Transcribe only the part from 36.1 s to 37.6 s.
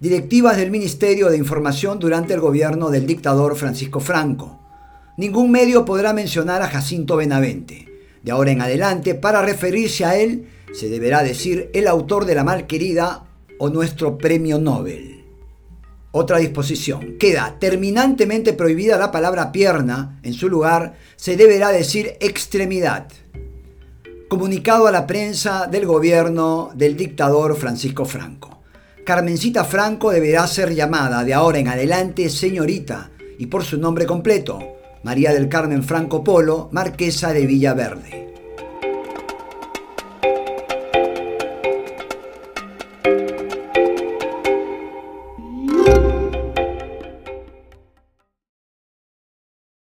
Polo, marquesa de